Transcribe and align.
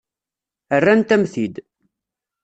Rrant-am-t-id. 0.81 1.55